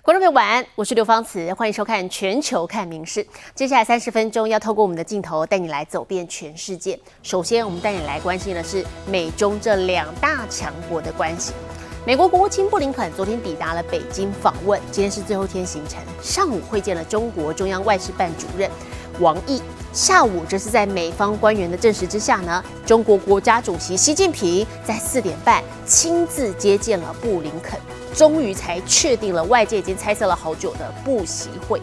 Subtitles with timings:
[0.00, 3.22] 观众朋友晚安，我是刘芳慈，欢迎收看《全球看名事》。
[3.52, 6.98] 接下来三十分钟要透过我们的镜头带你来走遍全世界。
[7.22, 11.52] 首先，我们带你来关心的是美中这两大强国的关系。
[12.06, 18.70] 美国国务卿布林肯昨天抵达了北京访问，今天是最后一天行程，上午会见了中国中央外事办主任
[19.20, 19.60] 王毅。
[19.92, 27.80] 下午，这是在美方官员的证实之下呢，中国国家主席习近平在四点半亲自接见了布林肯，
[28.14, 31.80] 终于才确定了外界已经猜测了好久的布席会。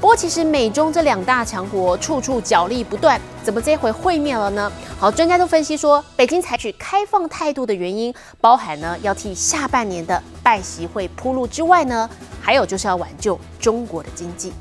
[0.00, 4.72] 不过，其实美中这两大强国处处角力不断，怎么这回会面了呢？
[4.98, 12.08] 好，专家都分析说，北京采取开放态度的原因，包含呢要替下半年的拜习会铺路之外呢，
[12.40, 14.52] 还有就是要挽救中国的经济。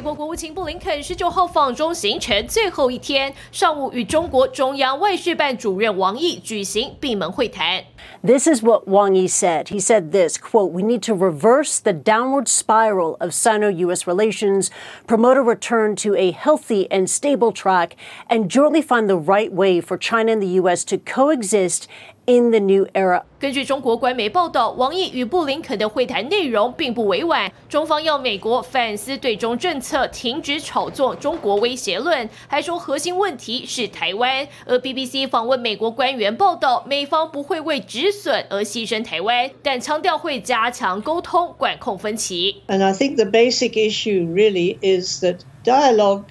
[0.00, 7.84] 美国国务卿布林肯十九号访中行程最后一天，上午与中国中央外事办主任王毅举行闭门会谈。
[8.23, 9.69] This is what Wang Yi said.
[9.69, 14.69] He said this quote, We need to reverse the downward spiral of Sino US relations,
[15.05, 17.95] promote a return to a healthy and stable track,
[18.29, 21.87] and jointly find the right way for China and the US to coexist
[22.25, 23.23] in the new era.
[23.37, 34.47] 根据中国官媒报道，王毅与布林肯的会谈内容并不委婉，中方要美国反思对中政策，停止炒作中国威胁论，还说核心问题是台湾。
[34.65, 42.62] 而 BBC 访问美国官员报道，美方不会为 止损而牺牲台湾，但强调会加强沟通，管控分歧。
[42.68, 46.26] And I think the basic issue really is that dialogue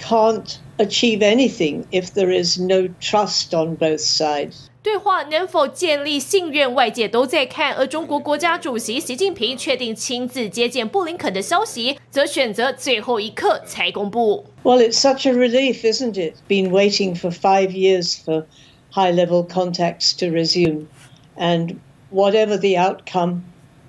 [0.00, 4.66] can't achieve anything if there is no trust on both sides.
[4.82, 7.74] 对话能否建立信任，外界都在看。
[7.74, 14.46] 而中国国家主席习近平确定亲自接见布林肯的消息，则选择最后一刻才公布。
[14.64, 16.34] Well, it's such a relief, isn't it?
[16.48, 18.46] Been waiting for five years for
[18.90, 20.86] high-level contacts to resume,
[21.36, 21.76] and
[22.10, 23.42] whatever the outcome.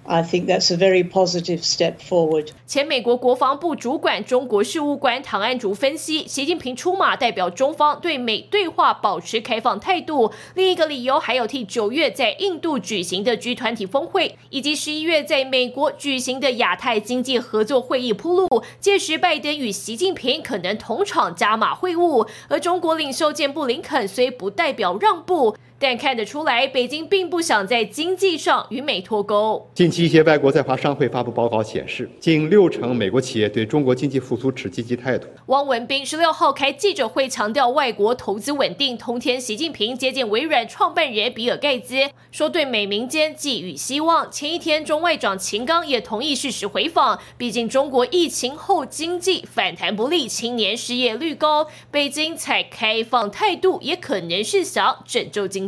[0.08, 2.50] I think that's a very positive step forward.
[2.68, 10.32] 前美国国防部主管中国事务官唐安竹分析，习近平出马代表中方对美对话保持开放态度。
[10.54, 18.64] 另一个理由还有替九月在印度举行的 G 团体峰会，以及十一月在美国举行的亚太经济合作会议铺路。
[18.80, 25.58] 届时拜登与习近平可能同场加码会晤，而中国领袖见布林肯虽不代表让步。
[25.78, 29.70] 但看得出来，北京并不想在经济上与美脱钩。
[29.74, 35.28] 近期一些外国在华商会发布报告显示，近六成美国企业对中国经济复苏持积极态度。
[35.48, 38.98] 汪文斌十六号开记者会强调，外国投资稳定。
[38.98, 44.32] 同天，习近平接见微软创办人比尔盖茨，说对美民间寄予希望。
[44.32, 47.20] 前一天，中外长秦刚也同意适时回访。
[47.38, 55.66] 毕竟中国疫情后经济反弹不利，青年失业率高，北京采开放态度，也可能是想拯救经。《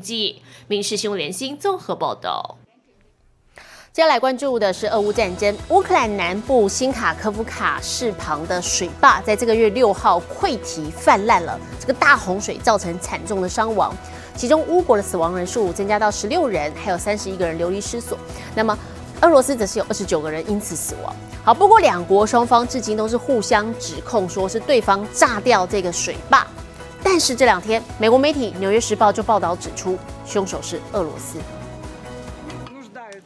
[0.68, 2.58] 民事新闻联新》综合报道。
[3.94, 13.92] 接下来关注的是俄乌战争，乌克兰南部新卡科夫卡市旁的水坝，在这个月六号溃堤泛滥了，这个大洪水造成惨重的伤亡，
[14.36, 18.16] 其中乌国的死亡人数增加到十六人，还有三十一个人流离失所。
[18.54, 18.78] 那么
[19.22, 21.16] 俄罗斯则是有二十九个人因此死亡。
[21.44, 26.46] 好，不过两国双方至今都是互相指控，说是对方炸掉这个水坝。
[27.10, 31.40] 但是这两天，美国媒体《纽约时报》就报道指出，凶手是俄罗斯。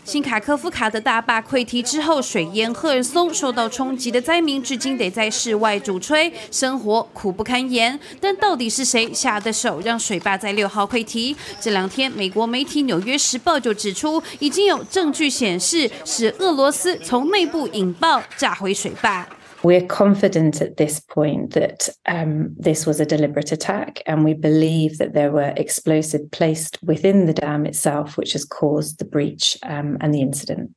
[0.03, 8.00] 新卡科夫卡的大坝溃堤之后，水淹赫尔松，受到冲击的灾民至今得在室外主吹，生活苦不堪言。
[8.20, 11.36] 但到底是谁下的手，让水坝在六号溃堤？
[11.59, 19.28] 这两天，美国媒体《纽约时报》就指出，已经有证据显示是俄罗斯从内部引爆炸毁水坝。
[19.62, 25.12] We're confident at this point that um, this was a deliberate attack, and we believe that
[25.12, 30.12] there were explosives placed within the dam itself, which has caused the breach um, and
[30.12, 30.71] the incident.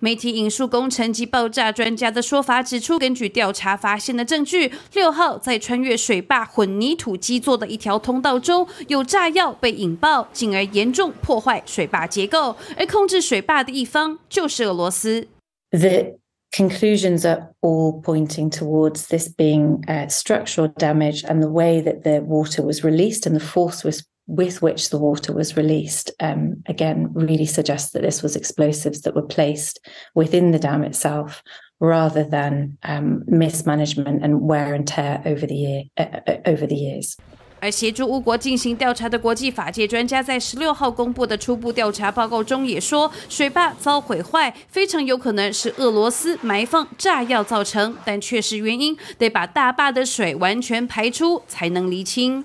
[0.00, 12.56] 媒体引述工程及爆炸专家的说法，指出根据调查发现的证据，六号在穿越水坝混凝土基座的一条通道中有炸药被引爆，进而严重破坏水坝结构。
[12.78, 15.28] 而控制水坝的一方就是俄罗斯。
[15.70, 16.14] The
[16.51, 22.21] conclusions are all pointing towards this being uh, structural damage and the way that the
[22.21, 27.11] water was released and the force was with which the water was released um, again
[27.13, 29.79] really suggests that this was explosives that were placed
[30.13, 31.41] within the dam itself
[31.79, 36.75] rather than um, mismanagement and wear and tear over the year uh, uh over the
[36.75, 37.17] years
[37.60, 52.44] 而协助乌国进行调查的国际法界专家在十六号公布的初步调查报告中也说，水坝遭毁坏非常有可能是俄罗斯埋放炸药造成，但确实原因得把大坝的水完全排出才能厘清。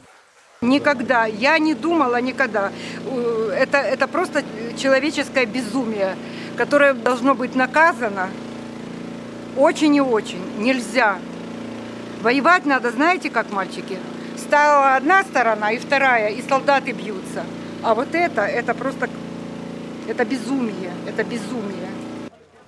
[0.62, 1.26] Никогда.
[1.26, 2.70] Я не думала никогда.
[3.06, 4.44] Это, это просто
[4.78, 6.18] человеческое безумие,
[6.58, 8.30] которое должно быть наказано
[9.56, 10.40] очень и очень.
[10.58, 11.20] Нельзя.
[12.22, 13.98] Воевать надо, знаете, как мальчики?
[14.38, 17.44] Стала одна сторона и вторая, и солдаты бьются.
[17.84, 19.08] А вот это, это просто,
[20.08, 21.90] это безумие, это безумие.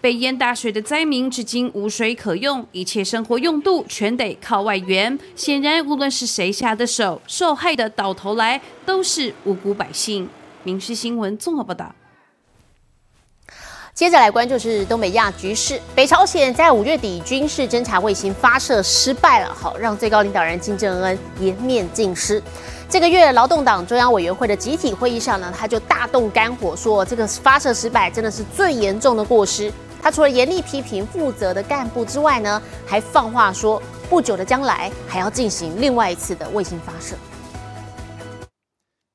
[0.01, 5.18] 被淹大水的灾民至今无水可用，一切生活用度全得靠外援。
[5.35, 10.25] 显然，无论是谁下的手，受害的到头来都是无辜百姓。《
[10.63, 11.94] 民事新闻》综合报道。
[13.96, 15.81] 接着来关注是东北亚局势。
[15.94, 22.43] 北朝鲜在五月底军事侦察卫星发射失败了，好让最高领导人金正恩颜面尽失。
[22.90, 29.72] 这个月劳动党中央委员会的集体会议上呢，他就大动肝火，说这个发射失败真的是最严重的过失。
[30.02, 37.16] 他除了严厉批评负责的干部之外呢，还放话说，不久的将来还要进行另外一次的卫星发射。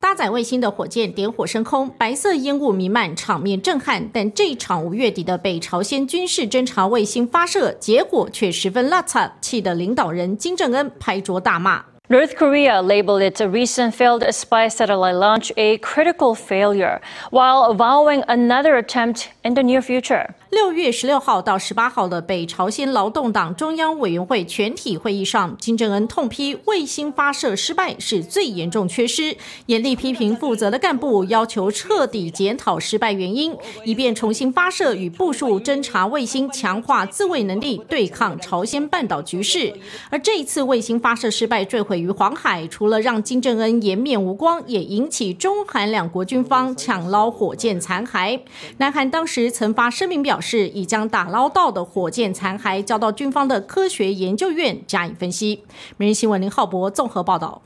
[0.01, 4.09] 搭载卫星的火箭点火升空，白色烟雾弥漫，场面震撼。
[4.12, 11.86] 但这场五月底的北朝鲜军事侦察卫星发射结果却十分邋遢，气得领导人金正恩拍桌大骂。
[12.09, 17.00] North Korea labeled its recent failed spy satellite launch a critical failure,
[17.30, 20.30] while vowing another attempt in the near future.
[20.51, 29.38] 六月十六号到十八号的北朝鲜劳动党中央委员会全体会议上，金正恩痛批卫星发射失败是最严重缺失，
[29.68, 33.56] 严厉批评负责的干部，要求彻底检讨失败原因，
[33.86, 39.74] 以便重新发射与部署侦察卫星，强化自卫能力，对抗朝鲜半岛局势。
[40.09, 48.42] 而这一次卫星发射失败坠毁于黄海，除了让金正恩颜面无光，也引起中韩两国军方抢捞火箭残骸。
[48.80, 50.41] 南韩当时曾发声明表。
[50.42, 55.64] 是已将打捞到的火箭残骸交到军方的科学研究院加以分析。
[55.98, 57.62] 每日新闻林浩博综合报道。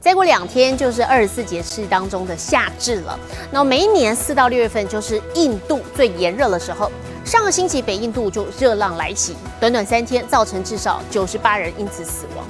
[0.00, 3.18] 再过两天就是二十四节气当中的夏至了。
[3.50, 6.92] 那每一年四到六月份就是印度最炎热的时候。
[7.24, 12.44] 上个星期北印度就热浪来袭，短短三天造成至少九十八人因此死亡。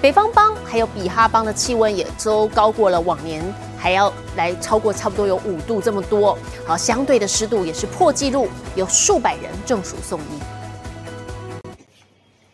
[0.00, 3.42] 北方邦还有比哈邦的气温也都高过了往年。
[3.80, 6.36] 还要来超过差不多有五度这么多，
[6.66, 10.22] 好，相对的湿度也是破纪录，有数百人中暑送医。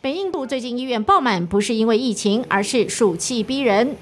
[0.01, 3.95] 北印度最近医院爆满，不是因为疫情，而是暑气逼人。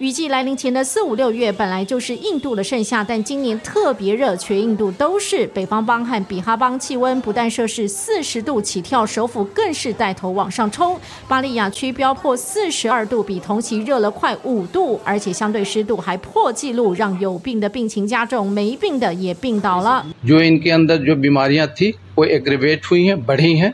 [0.00, 5.46] 雨季来临前的四五六月本来就是印度的盛夏，但今年特别热，全印度都是。
[5.48, 10.98] 北方邦和比哈邦气温不但摄氏四十度起跳，首府更是带头往上冲。
[11.26, 20.04] 巴利亚区飙破四十二度，比同期热了快五度，而且相对湿度还破纪录，让有病的病情加重，没病的也病倒了。
[20.24, 23.72] जो इनके अंदर जो बीमारियां थी वो एग्रीवेट हुई हैं बढ़ी हैं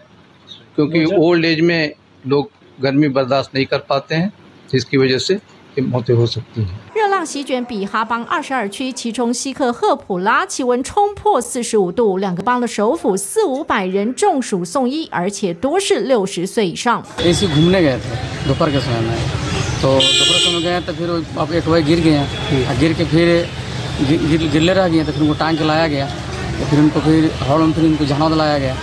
[0.76, 1.92] क्योंकि ओल्ड एज में
[2.26, 2.50] लोग
[2.82, 4.32] गर्मी बर्दाश्त नहीं कर पाते हैं
[4.72, 5.40] जिसकी वजह से
[6.92, 17.04] 热浪席卷比哈邦二十二区，其中西克赫普拉气温冲破四十五度，两个邦的首府四五百人中暑送医，而且多是六十岁以上。
[17.18, 19.14] ऐसे घूमने गए थे दोपहर के समय में
[19.80, 21.08] तो दोपहर समय गए तो फिर
[21.38, 22.18] अब एक वही गिर गए
[22.80, 23.26] गिर के फिर
[24.10, 26.06] गिर गिरले रह गए तो फिर उनको टांग के लाया गया
[26.58, 28.74] तो फिर उनको फिर हॉल में फिर उनको जहां लाया गया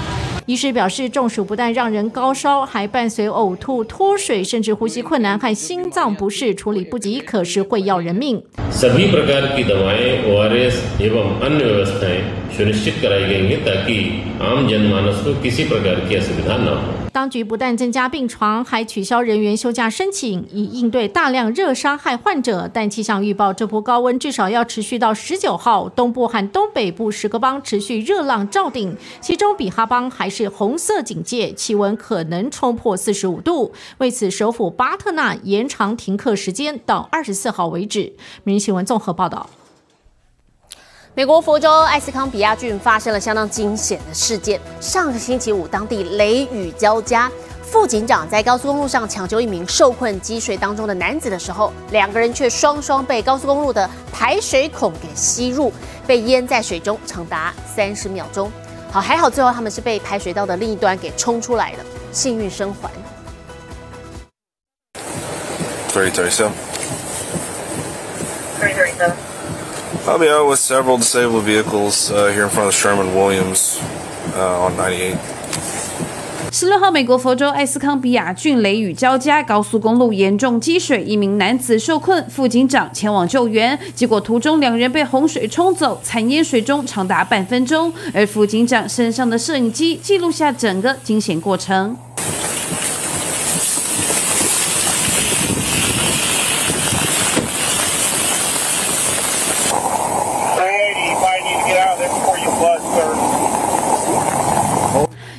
[0.52, 8.42] 医师表示，中暑不但让人高烧，还伴随呕吐、脱水，甚至呼吸困难和心脏不适，处理不及，可是会要人命。
[8.72, 12.22] सभी प्रकार की दवाएं ओआरएस एवं अन्य व्यवस्थाएं
[12.58, 13.98] सुनिश्चित कराई गई हैं ताकि
[14.42, 22.71] आम जनमानस को किसी प्रकार की असुविधा न हो 当局不但增加病床，还取消人员休假申请，以应对大量热伤害患者。
[22.73, 25.91] 但气象预报，这波高温至少要持续到十九号。
[25.91, 33.73] 东部和东北部十个邦持续热浪照顶，其中比哈邦还是红色警戒，气温可能冲破四十五度。
[33.99, 38.15] 为此，首府巴特纳延长停课时间到二十四号为止。
[38.45, 39.51] 民新闻综合报道。
[41.15, 44.59] 美国佛州艾斯康比亚郡发生了相当惊险的事件。
[44.81, 47.31] 上个星期五，当地雷雨交加，
[47.63, 55.71] 副警长在高速公路上抢救一名受困积水当中的男子的时候，两个人却双双被高速公路的排水孔给吸入，
[56.07, 58.51] 被淹在水中长达三十秒钟。
[58.91, 61.79] 好，还好最后他们是被排水道的另一端给冲出来的，
[62.11, 62.91] 幸运生还。
[65.93, 66.53] Thirty thirty-seven.
[68.59, 69.13] Thirty thirty-seven.
[70.07, 73.79] I'll be out with several disabled vehicles uh, here in front of Sherman Williams
[74.37, 75.17] uh, on 98.
[76.51, 91.97] 十六号，美国佛州艾斯康比亚郡雷雨交加，高速公路严重积水，一名男子受困，副警长前往救援，结果途中两人被洪水冲走，惨淹水中长达半分钟，而副警长身上的摄影机记录下整个惊险过程。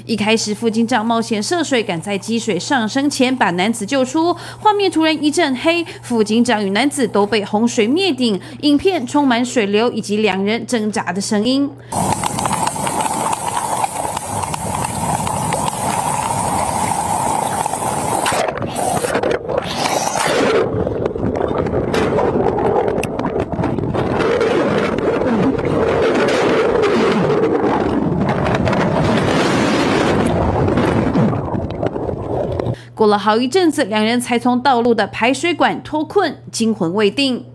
[0.06, 4.36] 一开始，副警长冒险涉水，赶在积水上升前把男子救出。
[4.60, 8.40] 画面突然一阵黑，副警长与男子都被洪水灭顶。
[8.62, 11.70] 影片充满水流以及两人挣扎的声音。
[33.18, 37.46] 好一阵子，两人才从道路的排水管脱困，惊魂未定。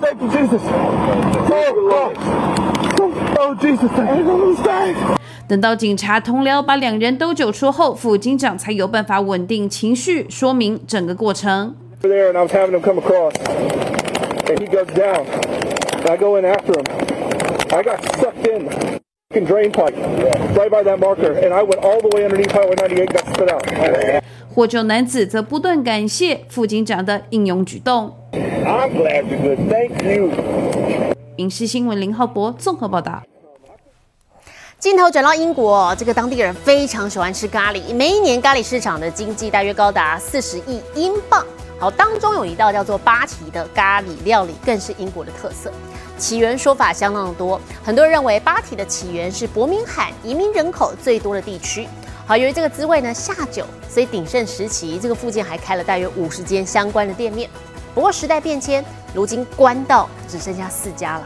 [0.00, 0.62] Oh, thank you, Jesus.
[0.64, 2.16] Oh, God.
[3.38, 4.56] Oh, Jesus, thank you.
[4.56, 4.96] Thank
[5.46, 11.74] 等到警察同僚把两人都救出后，副警长才有办法稳定情绪，说明整个过程。
[12.02, 13.34] Over there, and I was having him come across,
[14.46, 15.26] and he goes down.
[16.02, 16.84] And I go in after him.
[17.70, 19.94] I got sucked in the fucking drain pipe
[20.56, 23.52] right by that marker, and I went all the way underneath Highway 98, got spit
[23.52, 23.66] out.
[24.60, 28.14] 获救男子则不断感谢副警长的英勇举动。
[28.30, 29.58] I'm glad you're good.
[29.70, 31.14] Thank you.
[31.36, 33.22] 影视新闻林浩博综合报道。
[34.78, 41.42] 镜头转到英国，这个当地人非常喜欢吃咖喱，每一年咖喱市场的经济大约高达四十亿英镑。
[41.78, 45.72] 好，当中有一道叫做巴提的咖喱料理，更是英国的特色。
[46.18, 51.88] 起源说法相当的多，很多人认为巴提的起源是伯明翰移民人口最多的地区。
[52.30, 57.50] 好，由于这个滋味呢下酒，所以鼎盛时期这个附近还开了大约五十间相关的店面。
[57.92, 61.24] 不过时代变迁，如今关到只剩下四家了。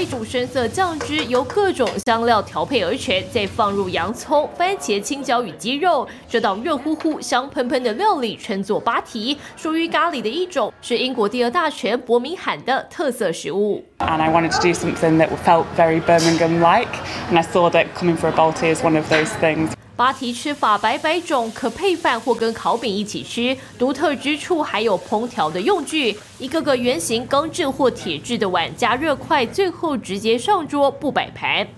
[0.00, 13.84] 一种，深色酱汁由各种香料调配而成，再放入洋葱、番茄、青椒与鸡肉，这道热乎乎、香喷喷的料理称作巴提，属于咖喱的一种，是英国第二大城伯明翰的特色食物。
[13.98, 16.88] and I wanted to do something that felt very Birmingham-like,
[17.30, 19.79] and I saw that coming for a Balti is one of those things.
[20.00, 23.54] 巴提吃法百百种，可配饭或跟烤饼一起吃。
[23.78, 31.68] 独特之处还有烹调的用具，一个个圆形钢制或铁制的碗，加热快，最后直接上桌，不摆盘。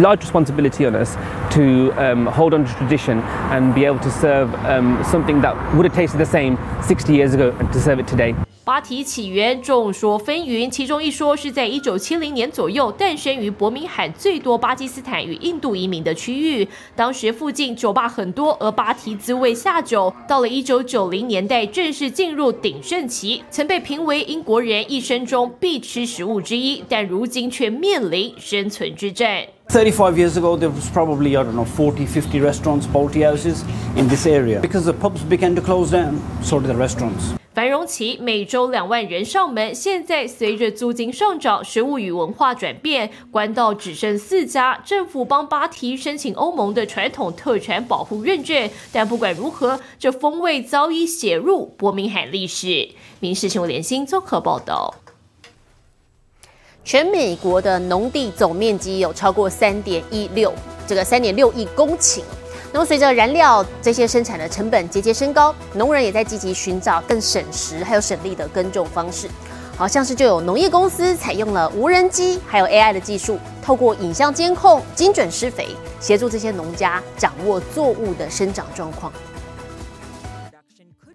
[0.00, 1.16] Large responsibility on us
[1.50, 5.84] to um, hold on to tradition and be able to serve um, something that would
[5.84, 8.34] have tasted the same 60 years ago and to serve it today.
[8.62, 16.68] 巴提起源众说纷纭，其中一说是在一九七零年左右诞生于伯明翰最多巴基斯坦与印度移民的区域。
[16.94, 20.14] 当时附近酒吧很多，而巴提滋味下酒。
[20.28, 29.46] 到了一九九零年代，正式进入鼎盛期，曾被评为英国人一生中必吃食物之一，但如今却面临生存之战。
[29.70, 33.62] 35 years ago, there was probably, I don't know, 40, 50 restaurants, Balti houses
[33.94, 34.60] in this area.
[34.60, 37.36] Because the pubs began to close down, so did the restaurants.
[37.54, 44.80] 繁荣期每周两万人上门，现在随着租金上涨、食物与文化转变，关道只剩四家。
[44.84, 52.88] 政府帮巴提申请欧盟的传统特产保护认证，但不管如何，这风味早已写入伯明翰历史。
[53.20, 54.96] 民事新闻联新综合报道。
[56.90, 60.52] 全美国的农地总面积有超过三点一六
[60.88, 62.20] 这个三点六亿公顷。
[62.72, 69.28] 那么随着燃料这些生产的成本节节升高，农人也在积极寻找更省时还有省力的耕种方式。
[69.76, 75.68] 好像是就有农业公司采用了无人机还有 AI 的技术，透过影像监控精准施肥，
[76.00, 79.12] 协助这些农家掌握作物的生长状况。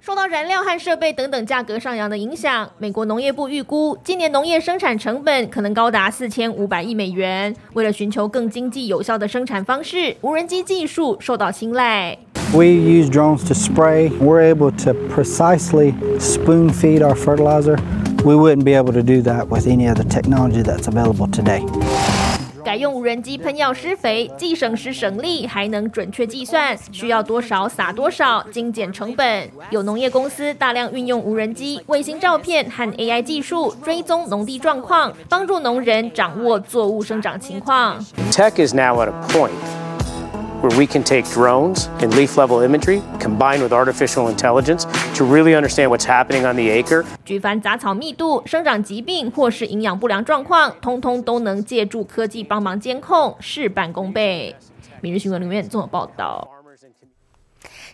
[0.06, 7.52] 受到燃料和设备等等价格上扬的影响，美国农业部预估今年农业生产成本可能高达四千五百亿美元。
[7.74, 12.16] 为了寻求更经济有效的生产方式，无人机技术受到青睐。
[12.54, 14.12] We use drones to spray.
[14.20, 17.80] We're able to precisely spoon feed our fertilizer.
[18.24, 21.64] We wouldn't be able to do that with any other technology that's available today.
[22.66, 29.48] 改用无人机喷药施肥，既省时省力，还能准确计算需要多少撒多少，精简成本。
[29.70, 38.04] 有农业公司大量运用无人机、卫星照片和 AI 技术追踪农地状况，帮助农人掌握作物生长情况。
[38.32, 39.52] Tech is now at a point
[40.65, 45.55] where we can take drones and leaf level imagery combined with artificial intelligence to really
[45.55, 47.05] understand what's happening on the acre.
[47.25, 54.55] 举凡杂草密度、生长疾病或是营养不良状况，通通都能借助科技帮忙监控，事半功倍。
[55.01, 56.54] 每日新闻里面综合报道。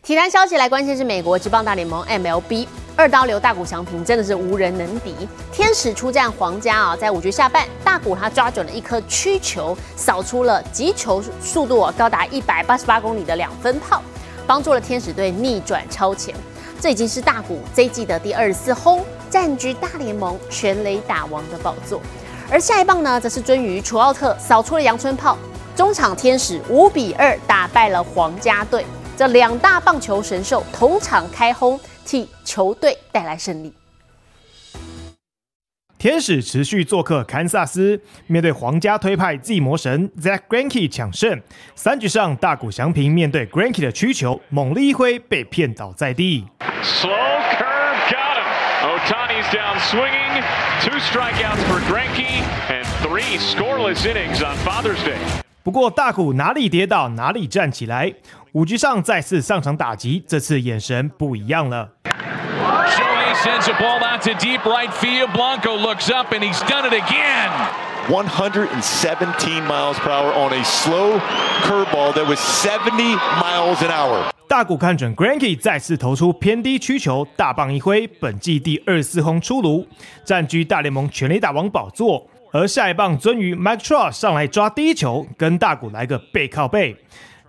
[0.03, 5.13] 体坛消息来关心是美国职棒大联盟 MLB 二刀流大谷翔平真的是无人能敌，
[5.51, 14.01] 天使出战皇家啊，在五局下半，大谷他抓准了一颗曲球，扫出了击球速度高达一百八十八公里的两分炮，
[14.47, 16.33] 帮助了天使队逆转超前。
[16.79, 22.01] 这已经是大谷这一季的第二十四轰，占据大联盟全垒打王的宝座。
[22.49, 25.37] 而下一棒呢，则是尊于楚奥特扫出了阳春炮，
[25.75, 28.83] 中场天使五比二打败了皇家队。
[29.21, 33.71] 这两大棒球神兽同场开轰，替球队带来胜利。
[35.99, 41.39] 天使持续做客堪萨斯，面对皇家推派 Z 魔神 Zach Greinke 抢胜。
[41.75, 46.47] 三局上，大谷翔平面对 Greinke 的曲球，猛力一挥，被骗倒在地。
[46.81, 48.47] Slow curve got him.
[48.81, 50.43] Otani's down swinging.
[50.81, 55.19] Two strikeouts for Greinke and three scoreless innings on Father's Day.
[55.63, 58.11] 不过大谷哪里跌倒哪里站起来，
[58.53, 61.87] 五局上再次上场打击，这次眼神不一样了。
[62.03, 65.31] Shohei sends a ball out to deep right field.
[65.33, 67.51] Blanco looks up and he's done it again.
[68.09, 71.21] 117 miles per hour on a slow
[71.61, 74.31] curveball that was 70 miles an hour.
[74.47, 79.87] 大谷看准 Granky 再次投出偏低曲球，大棒一挥，本季第二十四轰出炉，
[80.25, 82.27] 占据大联盟全垒打王宝座。
[82.53, 86.97] 而下一棒鳟鱼 Mike Trout 上来抓第一球，跟大谷来个背靠背，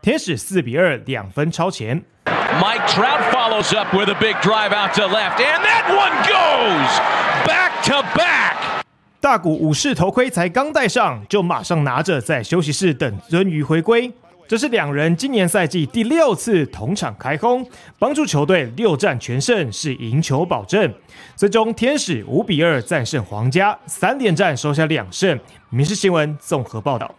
[0.00, 2.04] 天使四比二两分超前。
[2.24, 7.00] Mike Trout follows up with a big drive out to left, and that one goes
[7.44, 8.54] back to back.
[9.20, 14.12] 大谷武士头盔才刚戴上，就马上拿着在休息室等鳟鱼回归。
[14.48, 17.66] 这是两人今年赛季第六次同场开轰，
[17.98, 20.92] 帮助球队六战全胜，是赢球保证。
[21.34, 25.38] 最终天使五比二战胜皇家，三连战收下两胜。
[25.70, 27.10] 民事新闻综合报道。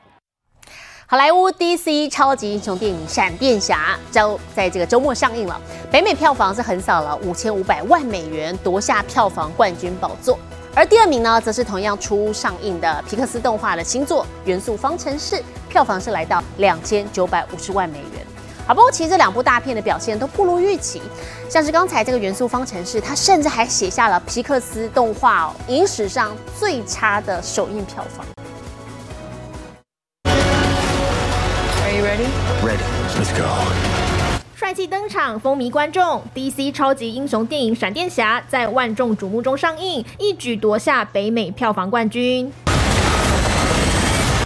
[1.07, 5.59] 好莱坞 DC 超级英雄电影《闪电侠》周在这个周末上映了，
[5.91, 10.37] 北美票房是横扫了五千五百万美元，夺下票房冠军宝座。
[10.75, 15.35] 而第二名呢，则是同样出上映的皮克斯动画的新作《元素方程式》，
[15.69, 18.25] 票房是来到两千九百五十万美元。
[18.65, 20.99] 好，不过其实这两部大片的表现都不如预期，
[21.47, 28.25] 像是刚才这个《元素方程式》，它甚至还写下了皮克斯动画哦影史上最差的首映票房。
[31.83, 32.25] Are you ready?
[32.63, 32.81] Ready.
[33.15, 34.12] Let's go.
[34.63, 36.23] 帅气登场，风靡观众。
[36.33, 42.49] DC 超级英雄电影《闪电侠》在万众瞩目中上映，一举夺下北美票房冠军。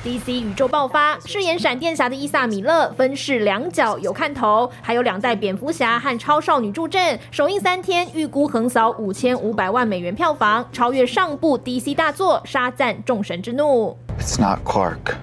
[0.04, 7.20] DC 宇宙爆发，饰演闪电侠的伊萨米勒分饰两角有看头，还有两代蝙蝠侠和超少女助阵。
[7.30, 13.96] 首映三天，预估横扫五千五百万美元票房，超越上部 DC 大作，杀赞众神之怒。
[14.20, 15.14] It's not Clark.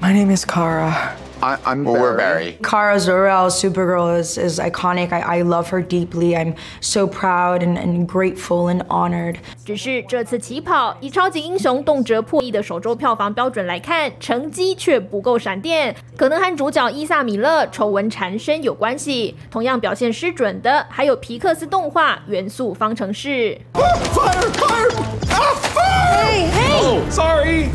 [0.00, 0.92] My name is Kara.
[1.41, 2.57] I, I'm well, we're Barry.
[2.63, 5.11] Kara Zor-El, Supergirl, is, is iconic.
[5.11, 6.35] I, I love her deeply.
[6.35, 9.37] I'm so proud and, and grateful and honored.
[9.65, 19.35] 只是这次起跑，以超级英雄动辄破亿的首周票房标准来看，成绩却不够闪电，可能和主角伊萨米勒丑闻缠身有关系。
[19.51, 23.29] 同样表现失准的，还有皮克斯动画《元素方程式》。
[23.73, 24.51] Fire!
[24.53, 24.89] Fire!
[25.29, 26.15] Ah, fire!
[26.23, 26.81] Hey, hey!
[26.81, 27.69] Oh, sorry.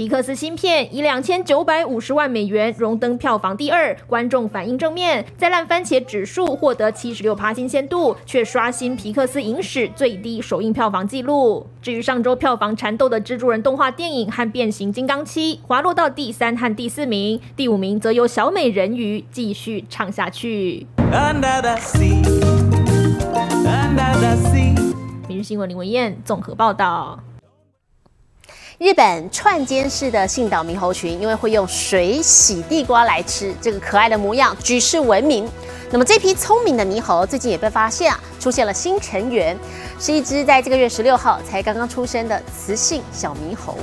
[0.00, 11.66] 皮克斯新片以两千九百五十万美元荣登票房第二，观众反应正面，在烂番茄指数获得七十六趴新鲜度，却刷新皮克斯影史最低首映票房纪录。
[11.82, 20.86] 至于上周票房缠斗的蜘蛛人动画电影和变形金刚七，滑落到第三和第四名，第五名则由小美人鱼继续唱下去。
[21.12, 22.22] Under the sea.
[23.66, 24.94] Under the sea.
[25.28, 27.20] 每日新闻林文燕综合报道。
[28.80, 35.46] 日本串间式的信岛猕猴群，因为会用水洗地瓜来吃，这个可爱的模样举世闻名。
[35.90, 39.54] 那么这批聪明的猕猴最近也被发现啊，出现了新成员，
[39.98, 43.76] 是一只在这个月十六号才刚刚出生的雌性小猕猴。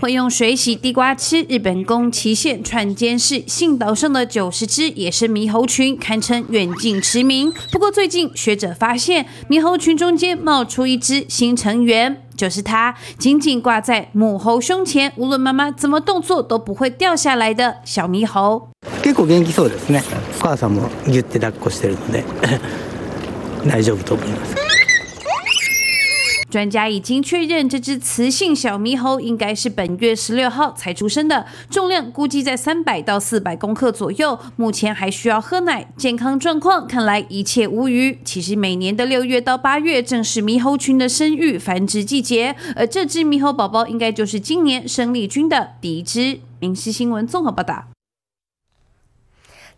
[0.00, 7.52] 会用水洗地瓜吃，日本宫崎县川间市信岛上的九十只野生猕猴群堪称远近驰名。
[7.72, 18.68] 不过最近学者发现，猕猴群中间冒出一只新成员，就是它，紧紧挂在母猴胸前，无论妈妈怎么动作都不会掉下来的小猕猴。
[19.02, 20.02] 結構元気そうですね。
[20.40, 22.24] お母さんもギュッて抱っこしてるので
[23.66, 24.69] 大丈夫と思います。
[26.51, 34.37] 专家已经确认，这只雌性小猕猴应该是本月十六号才出生的，重量估计在三百到四百公克左右。
[34.57, 38.19] 目前还需要喝奶，健康状况看来一切无虞。
[38.25, 46.41] 其实每年的六月到八月正是猕猴群的生育繁殖季节，而这只猕猴宝宝应该就是今年生力军的第一只。
[46.59, 47.90] 明视新闻综合报道。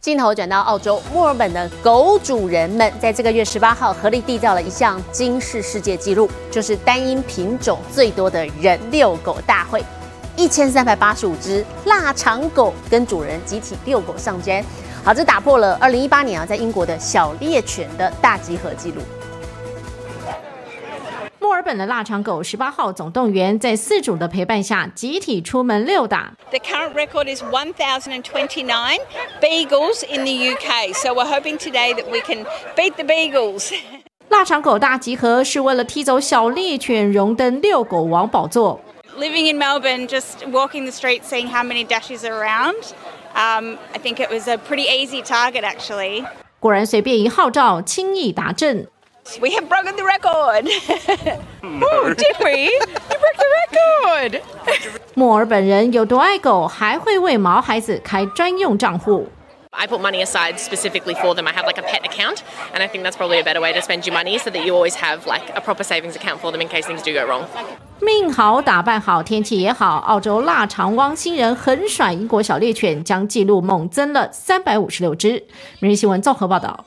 [0.03, 9.81] 镜头转到澳洲墨尔本的狗主人们，在这个月十八号合力缔造了一项惊世世界纪录，就是单一品种最多的人遛狗大会，
[10.35, 14.61] 一千三百八十五只腊肠狗跟主人集体遛狗上街。
[15.05, 19.01] 好，这打破了二零一八年啊在英国的小猎犬的大集合纪录。
[21.53, 26.33] 墨尔本的腊肠狗十八号总动员在饲主的陪伴下，集体出门溜达。
[26.49, 28.97] The current record is 1,029
[29.39, 33.71] beagles in the UK, so we're hoping today that we can beat the beagles.
[34.29, 38.81] 腊肠狗大集合是为了踢走小猎犬，荣登遛狗王宝座。
[39.15, 42.81] Living in Melbourne, just walking the streets, seeing how many dashes are around,
[43.35, 46.25] um, I think it was a pretty easy target actually.
[46.59, 48.87] 果然，随便一号召，轻易达阵。
[49.41, 50.67] We have broken the record.
[51.63, 52.65] oh, did we?
[52.65, 54.41] You broke the record.
[55.15, 59.29] 墨尔本人有多爱狗，还会为毛孩子开专用账户。
[59.71, 61.47] I put money aside specifically for them.
[61.47, 62.39] I have like a pet account,
[62.73, 64.75] and I think that's probably a better way to spend your money so that you
[64.75, 67.45] always have like a proper savings account for them in case things do go wrong.
[67.99, 75.43] 命好，打扮好，天气也好，澳洲腊肠汪星人横甩英国小猎犬，将纪录猛增了三百五十六只。
[75.79, 76.85] 每日新闻综合报道。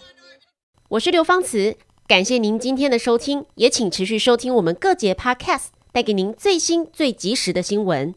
[0.88, 8.14] 我是刘芳慈，感谢您今天的收听，也请持续收听我们各节 Podcast，带给您最新最及时的新闻。